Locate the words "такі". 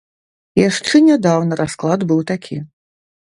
2.35-2.57